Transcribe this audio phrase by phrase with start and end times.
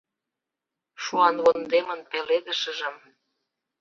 [1.03, 2.95] Шуанвондемын пеледышыжым